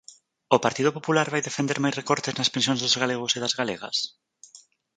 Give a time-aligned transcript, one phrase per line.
[0.55, 3.97] ¿O Partido Popular vai defender máis recortes nas pensións dos galegos e das galegas?